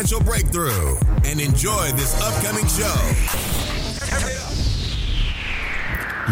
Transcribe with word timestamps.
breakthrough 0.00 0.96
and 1.26 1.38
enjoy 1.40 1.92
this 1.92 2.18
upcoming 2.22 2.66
show. 2.68 2.86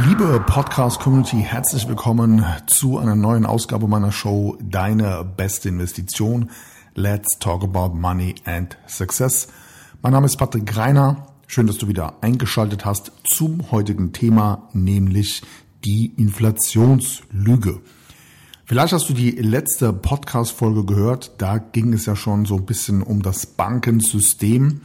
Liebe 0.07 0.41
Podcast-Community, 0.47 1.43
herzlich 1.43 1.87
willkommen 1.87 2.47
zu 2.67 2.97
einer 2.97 3.15
neuen 3.15 3.45
Ausgabe 3.45 3.87
meiner 3.87 4.11
Show 4.11 4.57
Deine 4.63 5.23
beste 5.37 5.69
Investition. 5.69 6.51
Let's 6.95 7.39
talk 7.41 7.63
about 7.63 7.95
money 7.95 8.37
and 8.47 8.75
success. 8.87 9.49
Mein 10.01 10.15
Name 10.15 10.25
ist 10.25 10.39
Patrick 10.39 10.65
Greiner. 10.65 11.27
Schön, 11.47 11.67
dass 11.67 11.77
du 11.77 11.89
wieder 11.89 12.23
eingeschaltet 12.23 12.87
hast 12.87 13.13
zum 13.25 13.71
heutigen 13.71 14.15
Thema, 14.15 14.71
nämlich 14.73 15.43
die 15.85 16.15
Inflationslüge. 16.17 17.83
Vielleicht 18.69 18.93
hast 18.93 19.09
du 19.09 19.15
die 19.15 19.31
letzte 19.31 19.95
Podcast-Folge 19.95 20.85
gehört. 20.85 21.33
Da 21.39 21.57
ging 21.57 21.95
es 21.95 22.05
ja 22.05 22.15
schon 22.15 22.45
so 22.45 22.57
ein 22.57 22.67
bisschen 22.67 23.03
um 23.03 23.23
das 23.23 23.47
Bankensystem. 23.47 24.83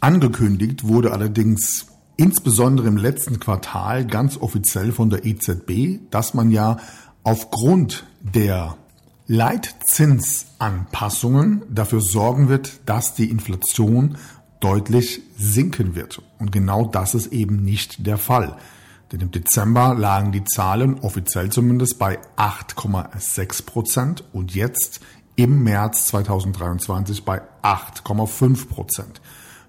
Angekündigt 0.00 0.86
wurde 0.86 1.10
allerdings 1.12 1.86
insbesondere 2.16 2.86
im 2.86 2.96
letzten 2.96 3.40
Quartal 3.40 4.06
ganz 4.06 4.36
offiziell 4.36 4.92
von 4.92 5.10
der 5.10 5.24
EZB, 5.24 5.98
dass 6.10 6.34
man 6.34 6.52
ja 6.52 6.76
aufgrund 7.24 8.06
der 8.20 8.76
Leitzinsanpassungen 9.26 11.64
dafür 11.68 12.00
sorgen 12.00 12.48
wird, 12.48 12.78
dass 12.86 13.14
die 13.14 13.28
Inflation 13.28 14.16
deutlich 14.60 15.20
sinken 15.36 15.96
wird. 15.96 16.22
Und 16.38 16.52
genau 16.52 16.86
das 16.86 17.14
ist 17.14 17.32
eben 17.32 17.62
nicht 17.62 18.06
der 18.06 18.18
Fall. 18.18 18.56
Denn 19.12 19.20
im 19.20 19.30
Dezember 19.30 19.94
lagen 19.94 20.32
die 20.32 20.44
Zahlen 20.44 20.98
offiziell 21.00 21.50
zumindest 21.50 21.98
bei 21.98 22.18
8,6 22.36 23.64
Prozent 23.64 24.24
und 24.32 24.54
jetzt 24.54 25.00
im 25.34 25.62
März 25.62 26.06
2023 26.06 27.24
bei 27.24 27.40
8,5 27.62 28.68
Prozent. 28.68 29.20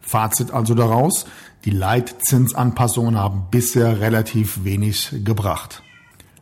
Fazit 0.10 0.50
also 0.50 0.74
daraus, 0.74 1.28
die 1.66 1.70
Leitzinsanpassungen 1.70 3.16
haben 3.16 3.46
bisher 3.52 4.00
relativ 4.00 4.64
wenig 4.64 5.14
gebracht. 5.24 5.84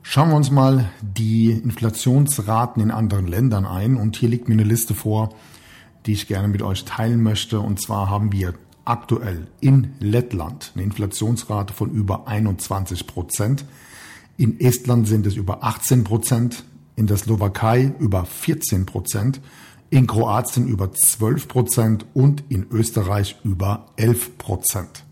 Schauen 0.04 0.30
wir 0.30 0.38
uns 0.38 0.52
mal 0.52 0.90
die 1.02 1.52
Inflationsraten 1.52 2.82
in 2.82 2.92
anderen 2.92 3.28
Ländern 3.28 3.66
ein 3.66 3.98
und 3.98 4.16
hier 4.16 4.30
liegt 4.30 4.48
mir 4.48 4.54
eine 4.54 4.64
Liste 4.64 4.94
vor, 4.94 5.36
die 6.06 6.14
ich 6.14 6.30
gerne 6.30 6.48
mit 6.48 6.62
euch 6.62 6.86
teilen 6.86 7.22
möchte. 7.22 7.60
Und 7.60 7.82
zwar 7.82 8.10
haben 8.10 8.32
wir 8.32 8.54
aktuell 8.86 9.48
in 9.60 9.96
Lettland 10.00 10.72
eine 10.74 10.86
Inflationsrate 10.86 11.74
von 11.74 11.92
über 11.92 12.26
21 12.26 13.06
Prozent. 13.06 13.66
In 14.38 14.62
Estland 14.62 15.10
sind 15.10 15.28
es 15.28 15.36
über 15.36 15.66
18 15.66 16.06
Prozent, 16.06 16.64
in 16.96 17.08
der 17.08 17.18
Slowakei 17.18 17.94
über 18.00 18.24
14 18.24 18.86
Prozent, 18.86 19.42
in 19.90 20.08
Kroatien 20.08 20.68
über 20.68 20.92
12 20.92 21.48
Prozent 21.48 22.06
und 22.14 22.44
in 22.50 22.68
Österreich 22.72 23.38
über 23.44 23.88
11 23.96 24.38
Prozent. 24.38 25.06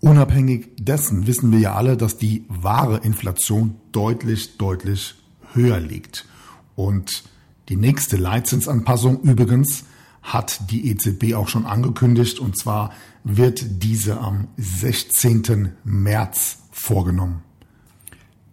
Unabhängig 0.00 0.68
dessen 0.78 1.26
wissen 1.26 1.50
wir 1.52 1.58
ja 1.58 1.74
alle, 1.74 1.96
dass 1.96 2.18
die 2.18 2.44
wahre 2.48 2.98
Inflation 2.98 3.76
deutlich, 3.92 4.58
deutlich 4.58 5.14
höher 5.52 5.80
liegt. 5.80 6.26
Und 6.74 7.24
die 7.68 7.76
nächste 7.76 8.16
Leitzinsanpassung 8.16 9.22
übrigens 9.22 9.84
hat 10.22 10.70
die 10.70 10.90
EZB 10.90 11.34
auch 11.34 11.48
schon 11.48 11.66
angekündigt 11.66 12.38
und 12.38 12.58
zwar 12.58 12.92
wird 13.24 13.82
diese 13.82 14.20
am 14.20 14.48
16. 14.56 15.72
März 15.84 16.58
vorgenommen. 16.70 17.42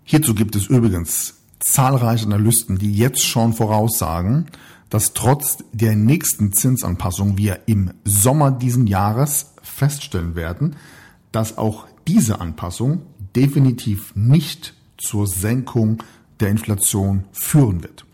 Hierzu 0.04 0.34
gibt 0.34 0.56
es 0.56 0.68
übrigens 0.68 1.43
zahlreiche 1.64 2.26
Analysten, 2.26 2.78
die 2.78 2.94
jetzt 2.94 3.24
schon 3.24 3.54
voraussagen, 3.54 4.48
dass 4.90 5.14
trotz 5.14 5.58
der 5.72 5.96
nächsten 5.96 6.54
Zinsanpassung 6.54 7.38
wir 7.38 7.62
im 7.66 7.92
Sommer 8.04 8.52
diesen 8.52 8.86
Jahres 8.86 9.54
feststellen 9.62 10.36
werden, 10.36 10.76
dass 11.32 11.58
auch 11.58 11.88
diese 12.08 12.42
Anpassung 12.42 13.02
definitiv 13.36 14.16
nicht 14.16 14.74
zur 14.98 15.26
Senkung 15.26 16.04
der 16.40 16.50
Inflation 16.50 17.24
führen 17.32 17.82
wird. 17.82 18.06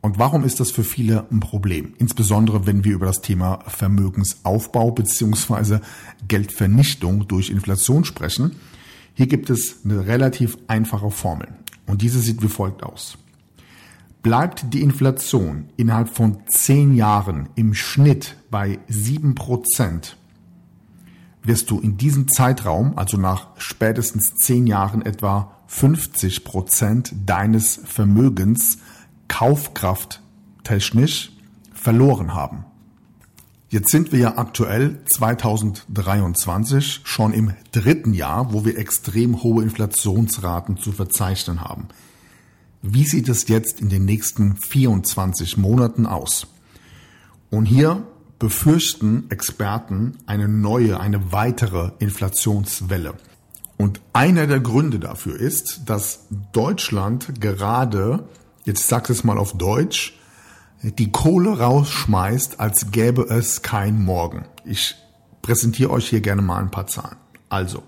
Und 0.00 0.18
warum 0.20 0.44
ist 0.44 0.60
das 0.60 0.70
für 0.70 0.84
viele 0.84 1.26
ein 1.32 1.40
Problem? 1.40 1.94
Insbesondere 1.98 2.66
wenn 2.66 2.84
wir 2.84 2.94
über 2.94 3.06
das 3.06 3.22
Thema 3.22 3.64
Vermögensaufbau 3.66 4.92
bzw. 4.92 5.80
Geldvernichtung 6.28 7.26
durch 7.26 7.50
Inflation 7.50 8.04
sprechen. 8.04 8.52
Hier 9.14 9.26
gibt 9.26 9.50
es 9.50 9.78
eine 9.84 10.06
relativ 10.06 10.58
einfache 10.68 11.10
Formel. 11.10 11.48
Und 11.86 12.02
diese 12.02 12.20
sieht 12.20 12.42
wie 12.42 12.48
folgt 12.48 12.82
aus. 12.82 13.16
Bleibt 14.22 14.74
die 14.74 14.82
Inflation 14.82 15.68
innerhalb 15.76 16.08
von 16.08 16.38
zehn 16.46 16.94
Jahren 16.94 17.48
im 17.54 17.74
Schnitt 17.74 18.36
bei 18.50 18.80
sieben 18.88 19.36
Prozent, 19.36 20.16
wirst 21.44 21.70
du 21.70 21.78
in 21.78 21.96
diesem 21.96 22.26
Zeitraum, 22.26 22.98
also 22.98 23.18
nach 23.18 23.50
spätestens 23.56 24.34
zehn 24.34 24.66
Jahren 24.66 25.02
etwa 25.02 25.52
50 25.68 26.44
Prozent 26.44 27.14
deines 27.24 27.80
Vermögens 27.84 28.78
kaufkrafttechnisch 29.28 31.30
verloren 31.72 32.34
haben. 32.34 32.64
Jetzt 33.68 33.90
sind 33.90 34.12
wir 34.12 34.20
ja 34.20 34.38
aktuell 34.38 35.00
2023 35.06 37.00
schon 37.02 37.32
im 37.32 37.52
dritten 37.72 38.14
Jahr, 38.14 38.52
wo 38.52 38.64
wir 38.64 38.78
extrem 38.78 39.42
hohe 39.42 39.64
Inflationsraten 39.64 40.76
zu 40.76 40.92
verzeichnen 40.92 41.62
haben. 41.62 41.88
Wie 42.80 43.04
sieht 43.04 43.28
es 43.28 43.48
jetzt 43.48 43.80
in 43.80 43.88
den 43.88 44.04
nächsten 44.04 44.56
24 44.56 45.56
Monaten 45.56 46.06
aus? 46.06 46.46
Und 47.50 47.66
hier 47.66 48.06
befürchten 48.38 49.28
Experten 49.30 50.18
eine 50.26 50.46
neue, 50.46 51.00
eine 51.00 51.32
weitere 51.32 51.90
Inflationswelle. 51.98 53.14
Und 53.76 54.00
einer 54.12 54.46
der 54.46 54.60
Gründe 54.60 55.00
dafür 55.00 55.40
ist, 55.40 55.80
dass 55.86 56.26
Deutschland 56.52 57.40
gerade, 57.40 58.28
jetzt 58.64 58.86
sag 58.86 59.10
es 59.10 59.24
mal 59.24 59.38
auf 59.38 59.58
Deutsch, 59.58 60.16
die 60.82 61.10
Kohle 61.10 61.58
rausschmeißt, 61.58 62.60
als 62.60 62.90
gäbe 62.90 63.22
es 63.22 63.62
kein 63.62 64.02
Morgen. 64.02 64.44
Ich 64.64 64.94
präsentiere 65.42 65.90
euch 65.90 66.08
hier 66.08 66.20
gerne 66.20 66.42
mal 66.42 66.60
ein 66.60 66.70
paar 66.70 66.86
Zahlen. 66.86 67.16
Also, 67.48 67.82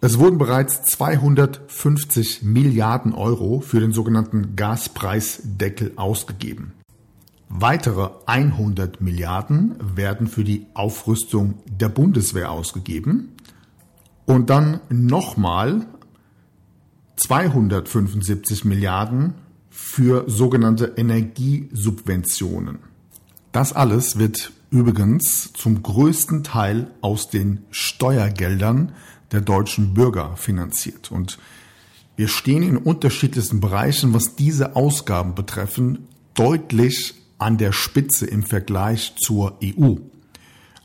es 0.00 0.18
wurden 0.18 0.36
bereits 0.36 0.82
250 0.82 2.42
Milliarden 2.42 3.14
Euro 3.14 3.60
für 3.60 3.80
den 3.80 3.92
sogenannten 3.92 4.54
Gaspreisdeckel 4.54 5.92
ausgegeben. 5.96 6.74
Weitere 7.48 8.10
100 8.26 9.00
Milliarden 9.00 9.76
werden 9.96 10.26
für 10.26 10.44
die 10.44 10.66
Aufrüstung 10.74 11.54
der 11.66 11.88
Bundeswehr 11.88 12.50
ausgegeben 12.50 13.32
und 14.26 14.50
dann 14.50 14.80
nochmal 14.90 15.86
275 17.16 18.64
Milliarden 18.64 19.34
für 19.76 20.24
sogenannte 20.28 20.94
Energiesubventionen. 20.96 22.78
Das 23.50 23.72
alles 23.72 24.20
wird 24.20 24.52
übrigens 24.70 25.52
zum 25.52 25.82
größten 25.82 26.44
Teil 26.44 26.92
aus 27.00 27.28
den 27.28 27.64
Steuergeldern 27.72 28.92
der 29.32 29.40
deutschen 29.40 29.92
Bürger 29.92 30.36
finanziert. 30.36 31.10
Und 31.10 31.40
wir 32.14 32.28
stehen 32.28 32.62
in 32.62 32.76
unterschiedlichsten 32.76 33.58
Bereichen, 33.58 34.14
was 34.14 34.36
diese 34.36 34.76
Ausgaben 34.76 35.34
betreffen, 35.34 36.06
deutlich 36.34 37.14
an 37.38 37.58
der 37.58 37.72
Spitze 37.72 38.26
im 38.26 38.44
Vergleich 38.44 39.16
zur 39.16 39.58
EU. 39.62 39.96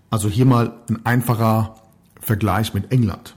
Also 0.09 0.29
hier 0.29 0.45
mal 0.45 0.79
ein 0.89 1.05
einfacher 1.05 1.75
Vergleich 2.19 2.73
mit 2.73 2.91
England. 2.91 3.35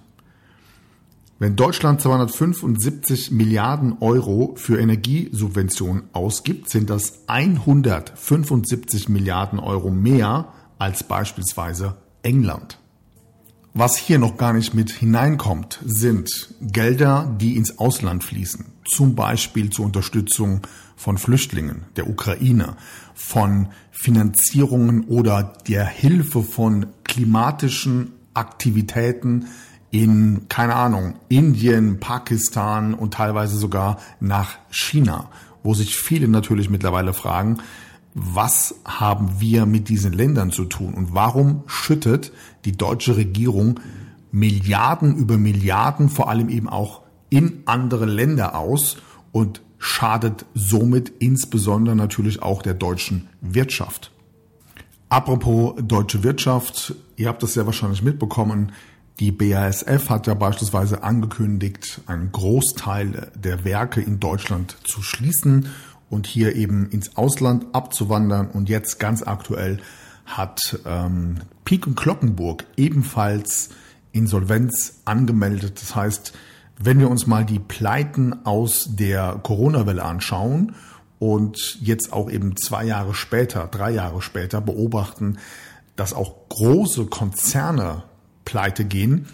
Wenn 1.42 1.56
Deutschland 1.56 2.00
275 2.00 3.32
Milliarden 3.32 3.96
Euro 3.98 4.54
für 4.54 4.78
Energiesubventionen 4.78 6.04
ausgibt, 6.12 6.70
sind 6.70 6.88
das 6.88 7.24
175 7.26 9.08
Milliarden 9.08 9.58
Euro 9.58 9.90
mehr 9.90 10.52
als 10.78 11.02
beispielsweise 11.02 11.96
England. 12.22 12.78
Was 13.74 13.96
hier 13.96 14.20
noch 14.20 14.36
gar 14.36 14.52
nicht 14.52 14.72
mit 14.74 14.92
hineinkommt, 14.92 15.80
sind 15.84 16.54
Gelder, 16.60 17.36
die 17.40 17.56
ins 17.56 17.76
Ausland 17.76 18.22
fließen. 18.22 18.64
Zum 18.88 19.16
Beispiel 19.16 19.70
zur 19.70 19.86
Unterstützung 19.86 20.60
von 20.94 21.18
Flüchtlingen, 21.18 21.86
der 21.96 22.08
Ukraine, 22.08 22.76
von 23.14 23.66
Finanzierungen 23.90 25.06
oder 25.08 25.54
der 25.66 25.86
Hilfe 25.86 26.44
von 26.44 26.86
klimatischen 27.02 28.12
Aktivitäten 28.32 29.48
in, 29.92 30.48
keine 30.48 30.74
Ahnung, 30.74 31.14
Indien, 31.28 32.00
Pakistan 32.00 32.94
und 32.94 33.14
teilweise 33.14 33.56
sogar 33.56 33.98
nach 34.20 34.56
China, 34.70 35.28
wo 35.62 35.74
sich 35.74 35.96
viele 35.96 36.28
natürlich 36.28 36.70
mittlerweile 36.70 37.12
fragen, 37.12 37.58
was 38.14 38.74
haben 38.84 39.38
wir 39.38 39.66
mit 39.66 39.88
diesen 39.88 40.12
Ländern 40.12 40.50
zu 40.50 40.64
tun 40.64 40.94
und 40.94 41.14
warum 41.14 41.62
schüttet 41.66 42.32
die 42.64 42.72
deutsche 42.72 43.16
Regierung 43.16 43.80
Milliarden 44.32 45.14
über 45.14 45.36
Milliarden, 45.36 46.08
vor 46.08 46.30
allem 46.30 46.48
eben 46.48 46.68
auch 46.68 47.02
in 47.28 47.62
andere 47.66 48.06
Länder 48.06 48.56
aus 48.56 48.96
und 49.30 49.60
schadet 49.78 50.46
somit 50.54 51.12
insbesondere 51.18 51.96
natürlich 51.96 52.40
auch 52.40 52.62
der 52.62 52.74
deutschen 52.74 53.28
Wirtschaft. 53.42 54.10
Apropos 55.10 55.74
deutsche 55.82 56.22
Wirtschaft, 56.22 56.94
ihr 57.16 57.28
habt 57.28 57.42
das 57.42 57.52
sehr 57.52 57.66
wahrscheinlich 57.66 58.02
mitbekommen, 58.02 58.72
die 59.20 59.30
BASF 59.30 60.08
hat 60.08 60.26
ja 60.26 60.34
beispielsweise 60.34 61.02
angekündigt, 61.02 62.00
einen 62.06 62.32
Großteil 62.32 63.30
der 63.34 63.64
Werke 63.64 64.00
in 64.00 64.20
Deutschland 64.20 64.76
zu 64.84 65.02
schließen 65.02 65.68
und 66.08 66.26
hier 66.26 66.56
eben 66.56 66.88
ins 66.90 67.16
Ausland 67.16 67.66
abzuwandern. 67.72 68.50
Und 68.50 68.68
jetzt 68.68 68.98
ganz 68.98 69.22
aktuell 69.22 69.80
hat 70.24 70.78
ähm, 70.86 71.38
Pik 71.64 71.86
und 71.86 71.96
Glockenburg 71.96 72.64
ebenfalls 72.76 73.70
Insolvenz 74.12 75.00
angemeldet. 75.04 75.80
Das 75.80 75.94
heißt, 75.94 76.32
wenn 76.78 76.98
wir 76.98 77.10
uns 77.10 77.26
mal 77.26 77.44
die 77.44 77.58
Pleiten 77.58 78.44
aus 78.44 78.88
der 78.90 79.40
Corona-Welle 79.42 80.02
anschauen 80.02 80.74
und 81.18 81.78
jetzt 81.80 82.12
auch 82.12 82.30
eben 82.30 82.56
zwei 82.56 82.84
Jahre 82.84 83.14
später, 83.14 83.68
drei 83.68 83.92
Jahre 83.92 84.20
später 84.20 84.60
beobachten, 84.60 85.38
dass 85.96 86.12
auch 86.12 86.48
große 86.48 87.06
Konzerne 87.06 88.02
pleite 88.44 88.84
gehen, 88.84 89.26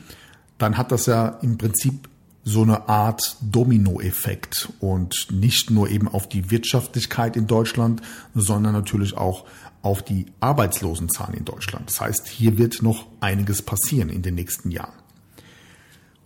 dann 0.58 0.76
hat 0.76 0.93
das 0.93 1.06
ja 1.06 1.38
im 1.43 1.58
Prinzip 1.58 2.08
so 2.44 2.62
eine 2.62 2.88
Art 2.88 3.37
Dominoeffekt 3.43 4.70
und 4.81 5.28
nicht 5.31 5.70
nur 5.70 5.90
eben 5.90 6.08
auf 6.08 6.28
die 6.28 6.50
Wirtschaftlichkeit 6.50 7.37
in 7.37 7.46
Deutschland, 7.46 8.00
sondern 8.34 8.72
natürlich 8.72 9.16
auch 9.16 9.44
auf 9.82 10.02
die 10.02 10.26
Arbeitslosenzahlen 10.40 11.34
in 11.34 11.44
Deutschland. 11.44 11.88
Das 11.90 12.00
heißt, 12.00 12.26
hier 12.26 12.56
wird 12.56 12.82
noch 12.82 13.06
einiges 13.20 13.62
passieren 13.62 14.08
in 14.08 14.22
den 14.22 14.34
nächsten 14.34 14.70
Jahren. 14.70 14.94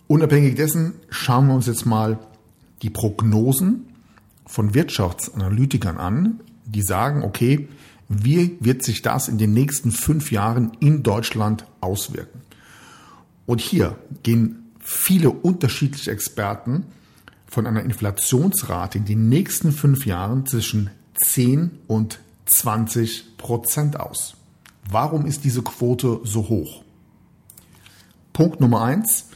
Unabhängig 0.06 0.55
dessen 0.55 0.94
schauen 1.11 1.49
wir 1.49 1.55
uns 1.55 1.67
jetzt 1.67 1.87
mal 1.87 2.19
die 2.82 2.90
Prognosen 2.90 3.87
von 4.46 4.75
Wirtschaftsanalytikern 4.75 5.96
an, 5.96 6.40
die 6.67 6.82
sagen, 6.82 7.23
okay, 7.23 7.69
wie 8.08 8.58
wird 8.61 8.82
sich 8.82 9.02
das 9.02 9.28
in 9.28 9.38
den 9.38 9.55
nächsten 9.55 9.90
fünf 9.90 10.31
Jahren 10.31 10.73
in 10.81 11.02
Deutschland 11.02 11.67
auswirken? 11.81 12.41
Und 13.46 13.60
hier 13.60 13.96
gehen 14.22 14.70
viele 14.80 15.30
unterschiedliche 15.30 16.10
Experten 16.10 16.84
von 17.46 17.66
einer 17.66 17.82
Inflationsrate 17.82 18.98
in 18.98 19.04
den 19.04 19.28
nächsten 19.28 19.72
fünf 19.72 20.06
Jahren 20.06 20.46
zwischen 20.46 20.90
10 21.14 21.70
und 21.86 22.20
20 22.46 23.36
Prozent 23.36 24.00
aus. 24.00 24.34
Warum 24.90 25.26
ist 25.26 25.44
diese 25.44 25.62
Quote 25.62 26.20
so 26.24 26.48
hoch? 26.48 26.82
Punkt 28.32 28.60
Nummer 28.60 28.82
eins. 28.82 29.26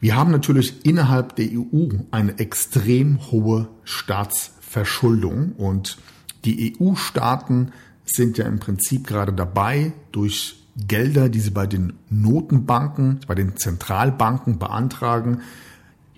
Wir 0.00 0.16
haben 0.16 0.30
natürlich 0.30 0.84
innerhalb 0.84 1.36
der 1.36 1.48
EU 1.52 1.88
eine 2.10 2.38
extrem 2.38 3.30
hohe 3.30 3.68
Staatsverschuldung 3.84 5.52
und 5.52 5.98
die 6.44 6.76
EU-Staaten 6.78 7.72
sind 8.04 8.38
ja 8.38 8.46
im 8.46 8.60
Prinzip 8.60 9.06
gerade 9.06 9.32
dabei, 9.32 9.92
durch 10.12 10.65
Gelder, 10.76 11.28
die 11.28 11.40
sie 11.40 11.50
bei 11.50 11.66
den 11.66 11.94
Notenbanken, 12.10 13.20
bei 13.26 13.34
den 13.34 13.56
Zentralbanken 13.56 14.58
beantragen, 14.58 15.40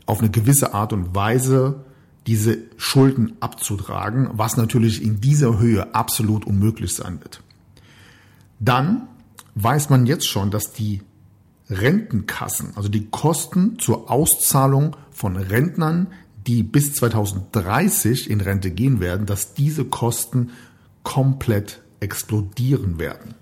auf 0.06 0.20
eine 0.20 0.31
gewisse 0.31 0.75
Art 0.75 0.93
und 0.93 1.14
Weise 1.14 1.84
diese 2.27 2.58
Schulden 2.77 3.36
abzutragen, 3.41 4.31
was 4.32 4.56
natürlich 4.56 5.03
in 5.03 5.20
dieser 5.20 5.58
Höhe 5.58 5.94
absolut 5.94 6.44
unmöglich 6.44 6.94
sein 6.94 7.20
wird. 7.20 7.43
Dann 8.58 9.08
weiß 9.55 9.91
man 9.91 10.06
jetzt 10.06 10.27
schon, 10.27 10.50
dass 10.50 10.72
die 10.72 11.03
Rentenkassen, 11.70 12.72
also 12.77 12.88
die 12.88 13.06
Kosten 13.06 13.79
zur 13.79 14.10
Auszahlung 14.10 14.96
von 15.10 15.36
Rentnern, 15.36 16.08
die 16.46 16.62
bis 16.62 16.94
2030 16.94 18.31
in 18.31 18.41
Rente 18.41 18.70
gehen 18.70 19.00
werden, 19.00 19.27
dass 19.27 19.55
diese 19.55 19.84
Kosten 19.84 20.50
komplett 21.03 21.82
explodieren 22.00 22.98
werden 22.98 23.34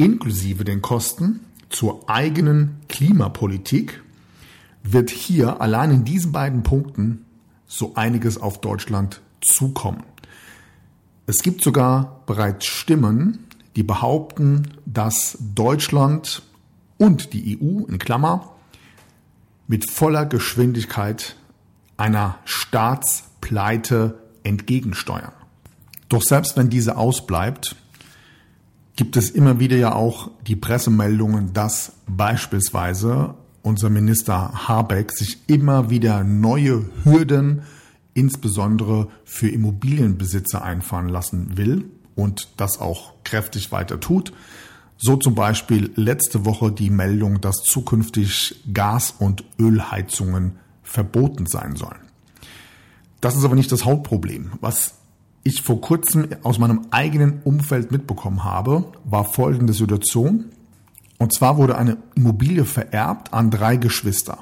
inklusive 0.00 0.64
den 0.64 0.80
Kosten 0.80 1.40
zur 1.68 2.08
eigenen 2.08 2.78
Klimapolitik 2.88 4.02
wird 4.82 5.10
hier 5.10 5.60
allein 5.60 5.90
in 5.90 6.04
diesen 6.04 6.32
beiden 6.32 6.62
Punkten 6.62 7.26
so 7.66 7.94
einiges 7.94 8.38
auf 8.38 8.62
Deutschland 8.62 9.20
zukommen. 9.42 10.02
Es 11.26 11.42
gibt 11.42 11.62
sogar 11.62 12.22
bereits 12.24 12.64
Stimmen, 12.64 13.46
die 13.76 13.82
behaupten, 13.82 14.68
dass 14.86 15.36
Deutschland 15.54 16.42
und 16.96 17.34
die 17.34 17.58
EU 17.60 17.84
in 17.84 17.98
Klammer 17.98 18.54
mit 19.68 19.88
voller 19.88 20.24
Geschwindigkeit 20.24 21.36
einer 21.98 22.38
Staatspleite 22.46 24.18
entgegensteuern. 24.44 25.32
Doch 26.08 26.22
selbst 26.22 26.56
wenn 26.56 26.70
diese 26.70 26.96
ausbleibt, 26.96 27.76
gibt 29.00 29.16
es 29.16 29.30
immer 29.30 29.58
wieder 29.58 29.78
ja 29.78 29.94
auch 29.94 30.30
die 30.46 30.56
Pressemeldungen, 30.56 31.54
dass 31.54 31.92
beispielsweise 32.06 33.34
unser 33.62 33.88
Minister 33.88 34.68
Habeck 34.68 35.10
sich 35.12 35.38
immer 35.46 35.88
wieder 35.88 36.22
neue 36.22 36.84
Hürden, 37.04 37.62
insbesondere 38.12 39.08
für 39.24 39.48
Immobilienbesitzer 39.48 40.62
einfahren 40.62 41.08
lassen 41.08 41.56
will 41.56 41.86
und 42.14 42.50
das 42.58 42.78
auch 42.78 43.14
kräftig 43.24 43.72
weiter 43.72 44.00
tut. 44.00 44.34
So 44.98 45.16
zum 45.16 45.34
Beispiel 45.34 45.92
letzte 45.94 46.44
Woche 46.44 46.70
die 46.70 46.90
Meldung, 46.90 47.40
dass 47.40 47.62
zukünftig 47.62 48.62
Gas- 48.70 49.14
und 49.18 49.44
Ölheizungen 49.58 50.58
verboten 50.82 51.46
sein 51.46 51.74
sollen. 51.74 52.00
Das 53.22 53.34
ist 53.34 53.46
aber 53.46 53.54
nicht 53.54 53.72
das 53.72 53.86
Hauptproblem. 53.86 54.52
Was 54.60 54.99
ich 55.42 55.62
vor 55.62 55.80
kurzem 55.80 56.28
aus 56.42 56.58
meinem 56.58 56.86
eigenen 56.90 57.40
Umfeld 57.44 57.90
mitbekommen 57.92 58.44
habe, 58.44 58.92
war 59.04 59.24
folgende 59.24 59.72
Situation. 59.72 60.46
Und 61.18 61.32
zwar 61.32 61.56
wurde 61.56 61.76
eine 61.76 61.98
Immobilie 62.14 62.64
vererbt 62.64 63.32
an 63.32 63.50
drei 63.50 63.76
Geschwister. 63.76 64.38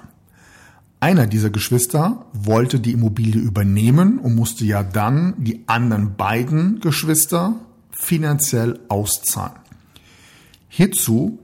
Einer 1.01 1.27
dieser 1.27 1.51
Geschwister 1.51 2.27
wollte 2.33 2.81
die 2.81 2.93
Immobilie 2.93 3.41
übernehmen 3.41 4.19
und 4.19 4.35
musste 4.35 4.65
ja 4.65 4.83
dann 4.83 5.35
die 5.39 5.63
anderen 5.67 6.17
beiden 6.17 6.81
Geschwister 6.81 7.55
finanziell 7.91 8.81
auszahlen. 8.89 9.59
Hierzu 10.69 11.39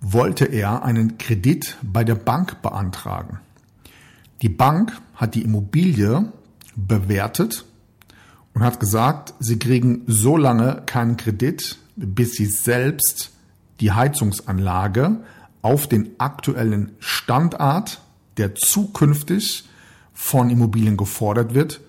wollte 0.00 0.44
er 0.44 0.84
einen 0.84 1.18
Kredit 1.18 1.78
bei 1.82 2.04
der 2.04 2.14
Bank 2.14 2.62
beantragen. 2.62 3.40
Die 4.40 4.48
Bank 4.48 5.00
hat 5.14 5.34
die 5.34 5.42
Immobilie 5.42 6.32
bewertet 6.74 7.64
und 8.54 8.62
hat 8.62 8.80
gesagt, 8.80 9.34
sie 9.38 9.58
kriegen 9.58 10.02
so 10.06 10.36
lange 10.36 10.82
keinen 10.86 11.16
Kredit, 11.16 11.78
bis 11.96 12.34
sie 12.34 12.46
selbst 12.46 13.32
die 13.80 13.92
Heizungsanlage 13.92 15.18
auf 15.62 15.86
den 15.86 16.10
aktuellen 16.18 16.92
Standard, 16.98 18.00
der 18.36 18.54
zukünftig 18.54 19.64
von 20.12 20.50
Immobilien 20.50 20.96
gefordert 20.96 21.54
wird, 21.54 21.80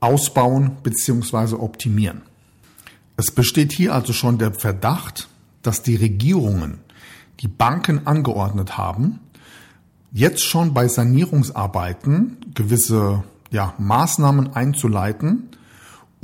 ausbauen 0.00 0.76
bzw. 0.82 1.54
optimieren. 1.54 2.22
Es 3.16 3.30
besteht 3.30 3.72
hier 3.72 3.94
also 3.94 4.12
schon 4.12 4.38
der 4.38 4.52
Verdacht, 4.52 5.28
dass 5.62 5.82
die 5.82 5.96
Regierungen 5.96 6.78
die 7.40 7.48
Banken 7.48 8.06
angeordnet 8.06 8.76
haben, 8.76 9.20
jetzt 10.12 10.44
schon 10.44 10.74
bei 10.74 10.88
Sanierungsarbeiten 10.88 12.38
gewisse 12.54 13.24
ja, 13.50 13.74
Maßnahmen 13.78 14.54
einzuleiten, 14.54 15.50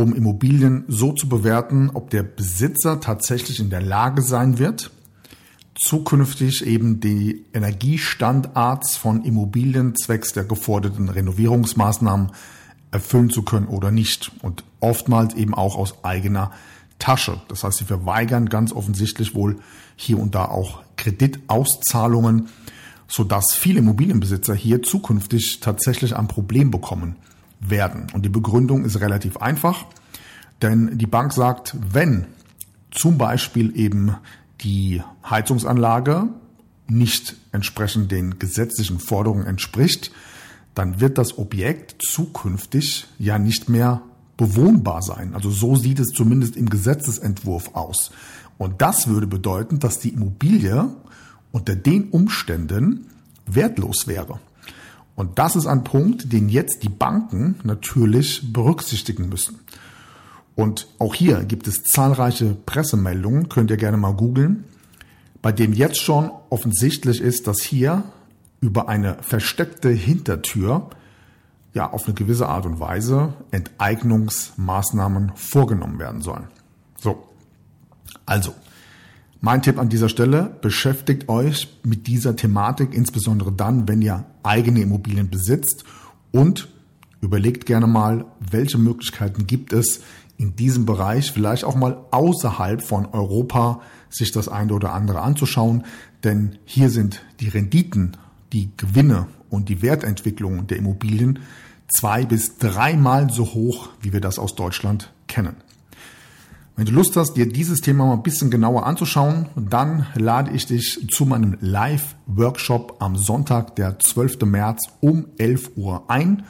um 0.02 0.14
Immobilien 0.14 0.84
so 0.88 1.12
zu 1.12 1.28
bewerten, 1.28 1.90
ob 1.94 2.10
der 2.10 2.22
Besitzer 2.22 3.00
tatsächlich 3.00 3.60
in 3.60 3.70
der 3.70 3.80
Lage 3.80 4.22
sein 4.22 4.58
wird, 4.58 4.90
zukünftig 5.74 6.66
eben 6.66 7.00
die 7.00 7.44
Energiestandards 7.52 8.96
von 8.96 9.24
Immobilien 9.24 9.94
zwecks 9.96 10.32
der 10.32 10.44
geforderten 10.44 11.08
Renovierungsmaßnahmen 11.08 12.32
erfüllen 12.90 13.30
zu 13.30 13.42
können 13.42 13.66
oder 13.66 13.90
nicht. 13.90 14.32
Und 14.42 14.64
oftmals 14.80 15.34
eben 15.34 15.54
auch 15.54 15.76
aus 15.76 16.04
eigener 16.04 16.50
Tasche. 16.98 17.40
Das 17.48 17.64
heißt, 17.64 17.78
sie 17.78 17.84
verweigern 17.84 18.48
ganz 18.48 18.72
offensichtlich 18.72 19.34
wohl 19.34 19.58
hier 19.96 20.18
und 20.18 20.34
da 20.34 20.44
auch 20.44 20.82
Kreditauszahlungen, 20.96 22.48
sodass 23.08 23.54
viele 23.54 23.78
Immobilienbesitzer 23.78 24.54
hier 24.54 24.82
zukünftig 24.82 25.60
tatsächlich 25.60 26.16
ein 26.16 26.28
Problem 26.28 26.70
bekommen 26.70 27.16
werden. 27.64 28.06
Und 28.12 28.24
die 28.24 28.28
Begründung 28.28 28.84
ist 28.84 29.00
relativ 29.00 29.36
einfach, 29.38 29.86
denn 30.60 30.98
die 30.98 31.06
Bank 31.06 31.32
sagt, 31.32 31.76
wenn 31.92 32.26
zum 32.90 33.18
Beispiel 33.18 33.76
eben 33.76 34.16
die 34.60 35.02
Heizungsanlage 35.28 36.28
nicht 36.88 37.36
entsprechend 37.52 38.10
den 38.12 38.38
gesetzlichen 38.38 38.98
Forderungen 38.98 39.46
entspricht, 39.46 40.12
dann 40.74 41.00
wird 41.00 41.18
das 41.18 41.38
Objekt 41.38 42.02
zukünftig 42.02 43.06
ja 43.18 43.38
nicht 43.38 43.68
mehr 43.68 44.02
bewohnbar 44.36 45.02
sein. 45.02 45.34
Also 45.34 45.50
so 45.50 45.76
sieht 45.76 46.00
es 46.00 46.08
zumindest 46.08 46.56
im 46.56 46.68
Gesetzesentwurf 46.68 47.74
aus. 47.74 48.10
Und 48.58 48.80
das 48.80 49.08
würde 49.08 49.26
bedeuten, 49.26 49.78
dass 49.78 49.98
die 49.98 50.10
Immobilie 50.10 50.88
unter 51.50 51.76
den 51.76 52.10
Umständen 52.10 53.06
wertlos 53.46 54.06
wäre. 54.06 54.38
Und 55.22 55.38
das 55.38 55.54
ist 55.54 55.68
ein 55.68 55.84
Punkt, 55.84 56.32
den 56.32 56.48
jetzt 56.48 56.82
die 56.82 56.88
Banken 56.88 57.54
natürlich 57.62 58.52
berücksichtigen 58.52 59.28
müssen. 59.28 59.60
Und 60.56 60.88
auch 60.98 61.14
hier 61.14 61.44
gibt 61.44 61.68
es 61.68 61.84
zahlreiche 61.84 62.56
Pressemeldungen, 62.66 63.48
könnt 63.48 63.70
ihr 63.70 63.76
gerne 63.76 63.98
mal 63.98 64.14
googeln, 64.14 64.64
bei 65.40 65.52
dem 65.52 65.74
jetzt 65.74 66.00
schon 66.00 66.32
offensichtlich 66.50 67.20
ist, 67.20 67.46
dass 67.46 67.62
hier 67.62 68.02
über 68.60 68.88
eine 68.88 69.16
versteckte 69.20 69.90
Hintertür 69.90 70.90
ja 71.72 71.88
auf 71.88 72.06
eine 72.06 72.14
gewisse 72.14 72.48
Art 72.48 72.66
und 72.66 72.80
Weise 72.80 73.32
Enteignungsmaßnahmen 73.52 75.36
vorgenommen 75.36 76.00
werden 76.00 76.20
sollen. 76.20 76.48
So. 76.98 77.28
Also, 78.26 78.56
mein 79.42 79.60
Tipp 79.60 79.78
an 79.78 79.88
dieser 79.88 80.08
Stelle, 80.08 80.56
beschäftigt 80.62 81.28
euch 81.28 81.80
mit 81.82 82.06
dieser 82.06 82.36
Thematik, 82.36 82.94
insbesondere 82.94 83.50
dann, 83.52 83.88
wenn 83.88 84.00
ihr 84.00 84.24
eigene 84.44 84.80
Immobilien 84.80 85.30
besitzt 85.30 85.84
und 86.30 86.68
überlegt 87.20 87.66
gerne 87.66 87.88
mal, 87.88 88.24
welche 88.38 88.78
Möglichkeiten 88.78 89.48
gibt 89.48 89.72
es, 89.72 90.00
in 90.38 90.54
diesem 90.54 90.86
Bereich 90.86 91.32
vielleicht 91.32 91.64
auch 91.64 91.74
mal 91.74 92.04
außerhalb 92.12 92.82
von 92.82 93.06
Europa 93.06 93.80
sich 94.10 94.30
das 94.30 94.48
eine 94.48 94.74
oder 94.74 94.94
andere 94.94 95.22
anzuschauen, 95.22 95.84
denn 96.22 96.58
hier 96.64 96.88
sind 96.88 97.22
die 97.40 97.48
Renditen, 97.48 98.16
die 98.52 98.70
Gewinne 98.76 99.26
und 99.50 99.68
die 99.68 99.82
Wertentwicklung 99.82 100.68
der 100.68 100.78
Immobilien 100.78 101.40
zwei 101.88 102.24
bis 102.24 102.58
dreimal 102.58 103.28
so 103.30 103.54
hoch, 103.54 103.88
wie 104.00 104.12
wir 104.12 104.20
das 104.20 104.38
aus 104.38 104.54
Deutschland 104.54 105.12
kennen. 105.26 105.56
Wenn 106.74 106.86
du 106.86 106.92
Lust 106.92 107.16
hast, 107.16 107.34
dir 107.34 107.46
dieses 107.46 107.82
Thema 107.82 108.06
mal 108.06 108.14
ein 108.14 108.22
bisschen 108.22 108.50
genauer 108.50 108.86
anzuschauen, 108.86 109.50
dann 109.56 110.06
lade 110.14 110.52
ich 110.52 110.64
dich 110.66 111.06
zu 111.10 111.26
meinem 111.26 111.58
Live-Workshop 111.60 112.96
am 113.00 113.16
Sonntag, 113.16 113.76
der 113.76 113.98
12. 113.98 114.40
März 114.46 114.84
um 115.00 115.26
11 115.36 115.72
Uhr 115.76 116.04
ein. 116.08 116.44